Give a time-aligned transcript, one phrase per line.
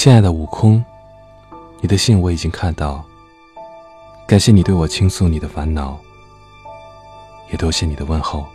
[0.00, 0.82] 亲爱的悟空，
[1.82, 3.04] 你的信我已经看到，
[4.26, 5.94] 感谢你对我倾诉你的烦恼，
[7.50, 8.46] 也多谢你的问候。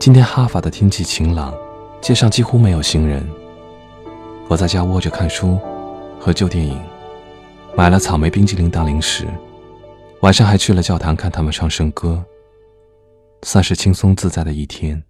[0.00, 1.54] 今天哈法的天气晴朗，
[2.00, 3.22] 街上几乎没有行人。
[4.48, 5.58] 我在家窝着看书，
[6.18, 6.80] 和旧电影，
[7.76, 9.28] 买了草莓冰激凌当零食，
[10.20, 12.24] 晚上还去了教堂看他们唱圣歌，
[13.42, 15.04] 算是轻松自在的一天。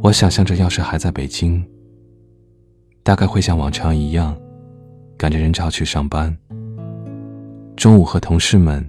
[0.00, 1.64] 我想象着，要是还在北京，
[3.02, 4.36] 大概会像往常一样，
[5.16, 6.34] 赶着人潮去上班。
[7.76, 8.88] 中午和同事们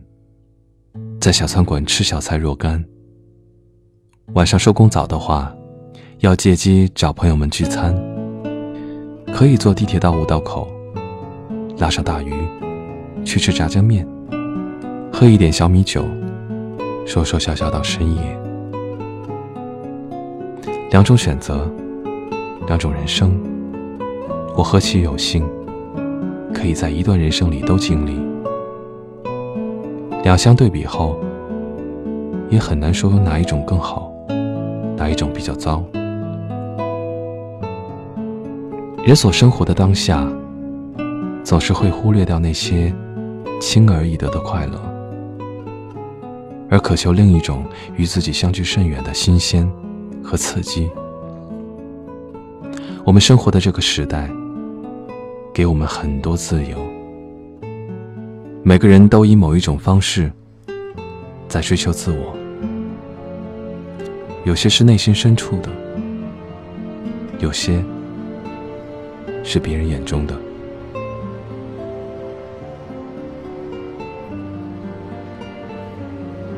[1.19, 2.83] 在小餐馆吃小菜若干。
[4.33, 5.51] 晚上收工早的话，
[6.19, 7.95] 要借机找朋友们聚餐。
[9.33, 10.67] 可以坐地铁到五道口，
[11.77, 12.33] 拉上大鱼，
[13.25, 14.07] 去吃炸酱面，
[15.11, 16.05] 喝一点小米酒，
[17.05, 18.48] 说说笑笑到深夜。
[20.91, 21.71] 两种选择，
[22.65, 23.39] 两种人生，
[24.55, 25.47] 我何其有幸，
[26.51, 28.19] 可以在一段人生里都经历。
[30.23, 31.15] 两相对比后，
[32.49, 34.11] 也很难说哪一种更好，
[34.97, 35.83] 哪一种比较糟。
[39.05, 40.27] 人所生活的当下，
[41.43, 42.91] 总是会忽略掉那些
[43.61, 44.81] 轻而易得的快乐，
[46.67, 47.63] 而渴求另一种
[47.95, 49.71] 与自己相距甚远的新鲜。
[50.23, 50.89] 和刺激。
[53.05, 54.29] 我们生活的这个时代，
[55.53, 56.77] 给我们很多自由。
[58.61, 60.31] 每个人都以某一种方式
[61.47, 62.35] 在追求自我，
[64.43, 65.69] 有些是内心深处的，
[67.39, 67.83] 有些
[69.43, 70.35] 是别人眼中的。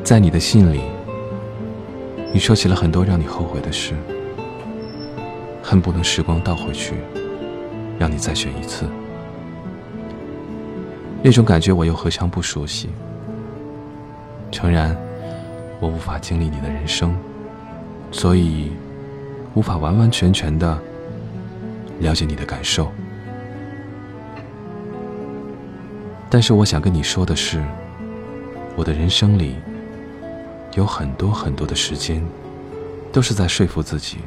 [0.02, 0.80] 在你的信里。
[2.34, 3.92] 你说起了很多让你后悔的事，
[5.62, 6.94] 恨不能时光倒回去，
[7.98, 8.86] 让你再选一次。
[11.22, 12.88] 那种感觉我又何尝不熟悉？
[14.50, 14.96] 诚然，
[15.78, 17.14] 我无法经历你的人生，
[18.10, 18.72] 所以
[19.54, 20.78] 无法完完全全的
[22.00, 22.90] 了解你的感受。
[26.30, 27.62] 但是我想跟你说的是，
[28.74, 29.56] 我的人生里。
[30.74, 32.24] 有很多很多的时间，
[33.12, 34.18] 都是在说服自己，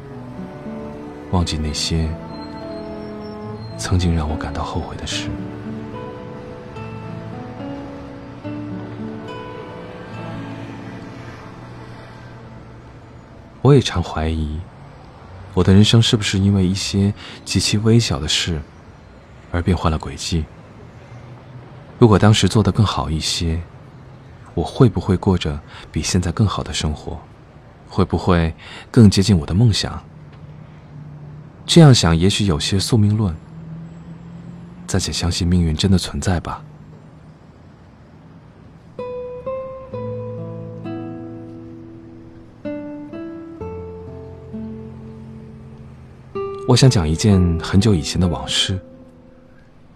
[1.32, 2.08] 忘记那些
[3.76, 5.28] 曾经让我感到后悔的事。
[13.60, 14.60] 我也常怀疑，
[15.52, 17.12] 我的人生是不是因为一些
[17.44, 18.62] 极其微小的事
[19.50, 20.44] 而变换了轨迹？
[21.98, 23.60] 如果当时做得更好一些。
[24.56, 25.60] 我会不会过着
[25.92, 27.20] 比现在更好的生活？
[27.90, 28.54] 会不会
[28.90, 30.02] 更接近我的梦想？
[31.66, 33.36] 这样想，也许有些宿命论。
[34.86, 36.62] 暂且相信命运真的存在吧。
[46.66, 48.80] 我想讲一件很久以前的往事，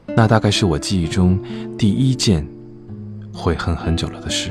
[0.09, 1.41] 那大概是我记忆中
[1.79, 2.47] 第一件。
[3.41, 4.51] 悔恨很久了的事。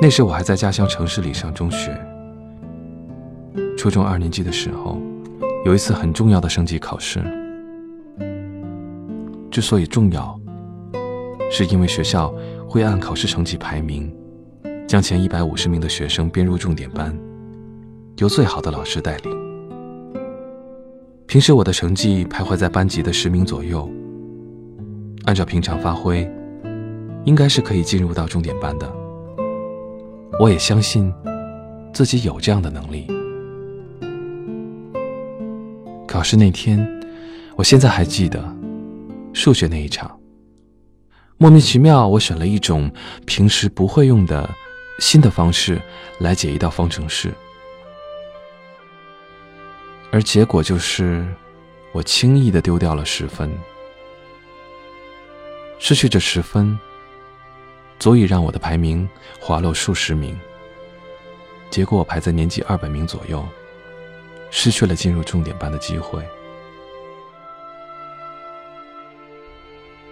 [0.00, 1.94] 那时我还在家乡城市里上中学，
[3.76, 4.98] 初中二年级的时候，
[5.66, 7.22] 有一次很重要的升级考试。
[9.50, 10.38] 之所以重要，
[11.50, 12.34] 是因为学校
[12.66, 14.10] 会按考试成绩排名，
[14.86, 17.14] 将前一百五十名的学生编入重点班，
[18.16, 19.30] 由最好的老师带领。
[21.26, 23.90] 平时我的成绩徘徊在班级的十名左右。
[25.26, 26.28] 按照平常发挥，
[27.24, 28.90] 应该是可以进入到重点班的。
[30.38, 31.12] 我也相信
[31.92, 33.06] 自己有这样的能力。
[36.06, 36.78] 考试那天，
[37.56, 38.42] 我现在还记得
[39.32, 40.16] 数学那一场。
[41.38, 42.90] 莫名其妙，我选了一种
[43.26, 44.48] 平时不会用的
[45.00, 45.80] 新的方式
[46.20, 47.34] 来解一道方程式，
[50.12, 51.26] 而结果就是
[51.92, 53.50] 我轻易的丢掉了十分。
[55.78, 56.78] 失去这十分，
[57.98, 59.08] 足以让我的排名
[59.40, 60.38] 滑落数十名。
[61.70, 63.46] 结果我排在年级二百名左右，
[64.50, 66.26] 失去了进入重点班的机会。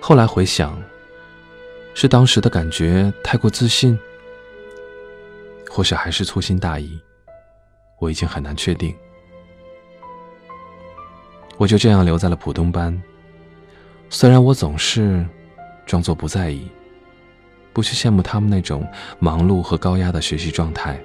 [0.01, 0.81] 后来回想，
[1.95, 3.99] 是当时的感觉太过自信，
[5.71, 7.01] 或许还是粗心大意，
[7.99, 8.95] 我已经很难确定。
[11.57, 13.03] 我就这样留在了普通班，
[14.11, 15.27] 虽然我总是。
[15.95, 16.69] 装作不在意，
[17.73, 18.85] 不去羡慕他们那种
[19.21, 21.01] 忙碌和高压的学习状态，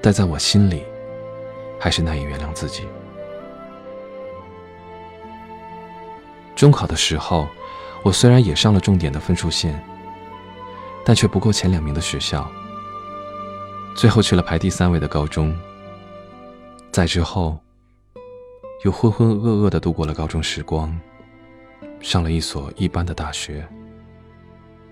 [0.00, 0.82] 但在我心里，
[1.78, 2.84] 还是难以原谅自己。
[6.56, 7.46] 中考的时候，
[8.02, 9.78] 我虽然也上了重点的分数线，
[11.04, 12.50] 但却不够前两名的学校，
[13.94, 15.54] 最后去了排第三位的高中。
[16.90, 17.58] 再之后，
[18.86, 20.98] 又浑浑噩噩的度过了高中时光，
[22.00, 23.66] 上了一所一般的大学，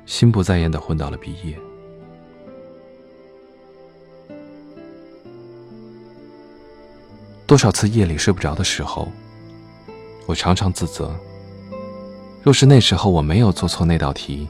[0.06, 1.58] 心不在焉的混到了毕业。
[7.46, 9.08] 多少次夜里睡不着的时候，
[10.26, 11.19] 我常常自责。
[12.43, 14.46] 若是那时候我没有做错那道题，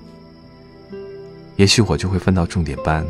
[1.56, 3.06] 也许我就会分到重点班，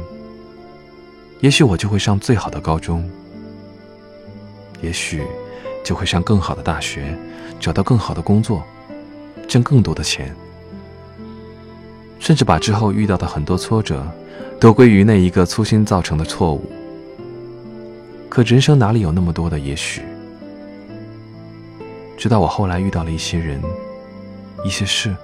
[1.41, 3.11] 也许我就会上最好的高中，
[4.83, 5.27] 也许
[5.83, 7.17] 就会上更好的大学，
[7.59, 8.63] 找到更好的工作，
[9.49, 10.33] 挣更多的钱，
[12.21, 14.07] 甚至把之后遇到的很多挫折，
[14.61, 16.71] 都归于那一个粗心造成的错误。
[18.29, 20.03] 可人生哪里有那么多的也许？
[22.17, 23.61] 直到我后来遇到了一些人。
[24.65, 25.15] 一些事，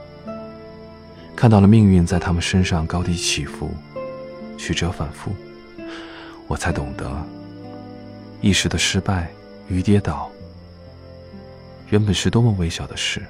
[1.35, 3.69] 看到了命运在他们身上高低起伏、
[4.57, 5.33] 曲折反复，
[6.47, 7.11] 我才懂得，
[8.41, 9.29] 一时的失败
[9.67, 10.31] 与跌倒，
[11.91, 13.21] 原本是多么微小的事。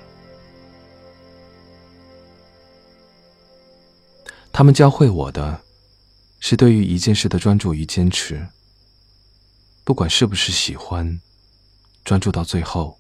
[4.57, 5.63] 他们教会我的，
[6.39, 8.47] 是对于一件事的专注与坚持，
[9.83, 11.21] 不管是不是喜欢，
[12.05, 12.97] 专注到最后，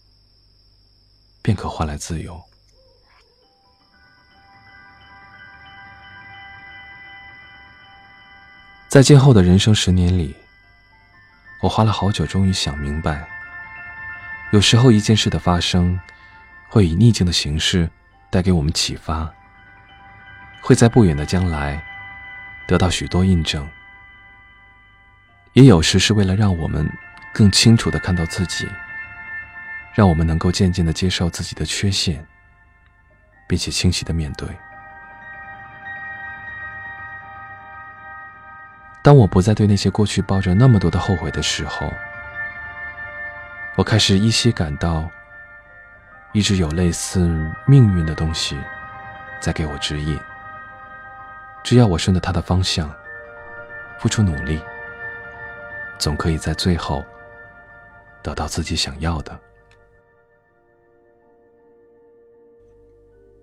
[1.42, 2.42] 便可换来自由。
[8.88, 10.34] 在今后的人生十年里，
[11.62, 13.28] 我花了好久，终于想明白，
[14.50, 16.00] 有时候一件事的发生，
[16.68, 17.88] 会以逆境的形式
[18.28, 19.32] 带给我们启发，
[20.66, 21.78] 会在不远的将来
[22.66, 23.62] 得到许多印证；
[25.52, 26.90] 也有时是为了让我们
[27.34, 28.66] 更清楚的看到自己，
[29.92, 32.26] 让我们能够渐渐的接受自己的缺陷，
[33.46, 34.48] 并且清晰的面对。
[39.02, 41.92] 当我不再对那些过去抱着那么多的后悔的时候，
[43.76, 45.10] 我开始依稀感到，
[46.32, 47.20] 一直有类似
[47.66, 48.58] 命运的东西
[49.40, 50.18] 在给我指引。
[51.64, 52.94] 只要我顺着它的方向，
[53.98, 54.60] 付出努力，
[55.98, 57.02] 总可以在最后
[58.22, 59.36] 得到自己想要的。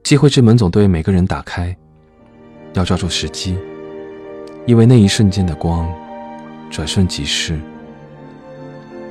[0.04, 1.76] 机会之门总对每个人打开，
[2.74, 3.58] 要抓住时机。
[4.68, 5.92] 因为那一瞬间的光，
[6.70, 7.60] 转瞬即逝，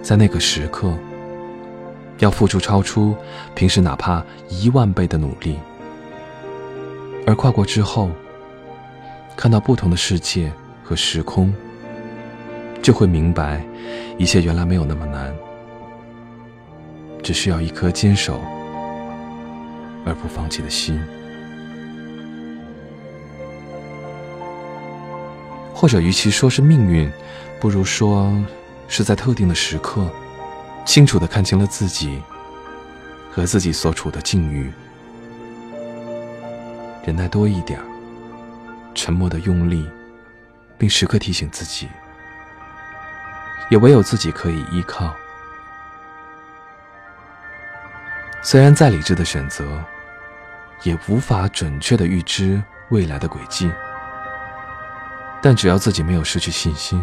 [0.01, 0.97] 在那个时刻，
[2.19, 3.17] 要付出超出
[3.57, 5.59] 平时哪怕一万倍的努力，
[7.27, 8.11] 而跨过之后，
[9.41, 10.53] 看到不同的世界
[10.85, 11.51] 和时空，
[12.83, 13.65] 就会明白，
[14.19, 15.35] 一切原来没有那么难，
[17.23, 18.39] 只需要一颗坚守
[20.05, 21.01] 而不放弃的心。
[25.73, 27.11] 或者，与其说是命运，
[27.59, 28.31] 不如说
[28.89, 30.07] 是在特定的时刻，
[30.85, 32.21] 清楚的看清了自己
[33.33, 34.71] 和自己所处的境遇，
[37.07, 37.81] 忍耐多一点
[38.95, 39.89] 沉默的用力，
[40.77, 41.89] 并时刻提醒自己，
[43.71, 45.15] 也唯有自己可以依靠。
[48.43, 49.85] 虽然再理智的选择，
[50.83, 53.71] 也无法准确的预知未来的轨迹。
[55.43, 57.03] 但只要自己没有失去信心，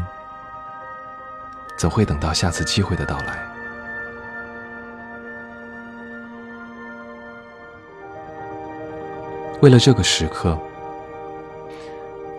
[1.76, 3.40] 总会等到下次机会的到来。
[9.60, 10.56] 为了这个时刻，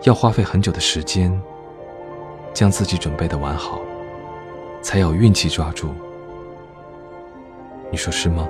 [0.03, 1.29] 要花费很久的时间，
[2.53, 3.81] 将自己准备的完好，
[4.81, 5.89] 才有运气抓住。
[7.91, 8.47] 你说是吗？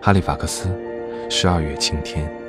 [0.00, 0.68] 哈利法克斯。
[1.28, 2.39] 十二月晴天。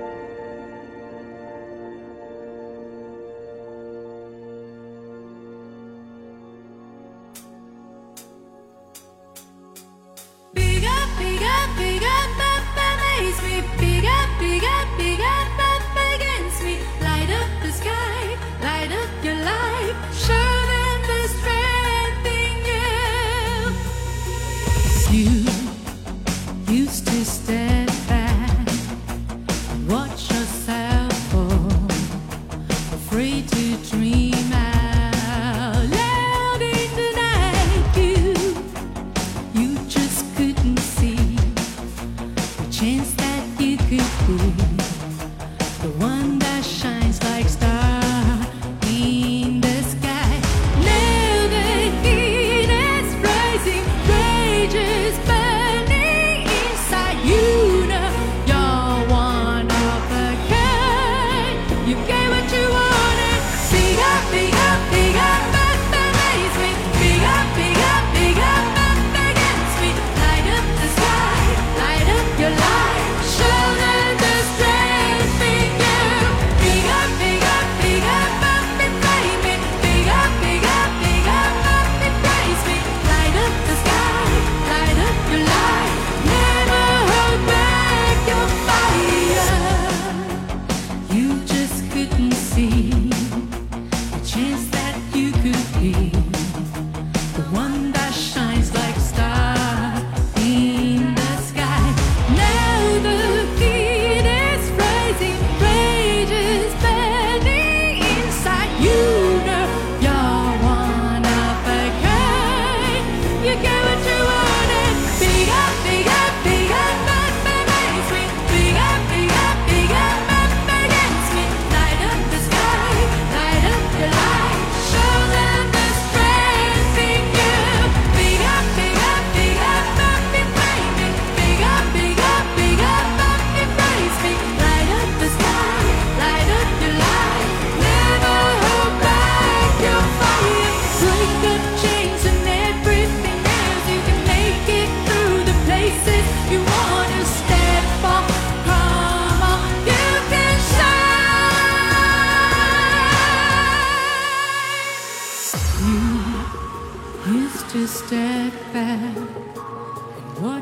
[61.87, 62.20] You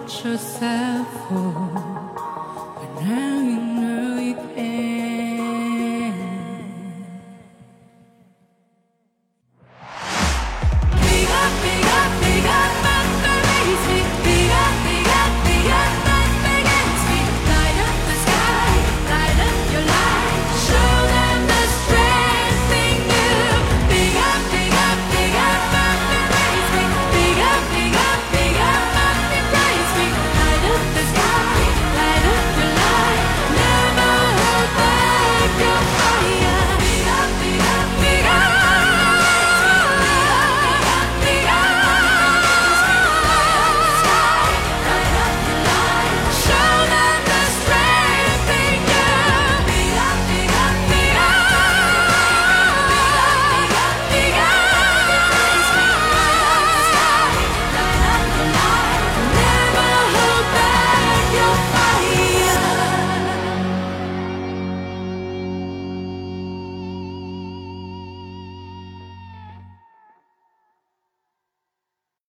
[0.10, 2.10] yourself for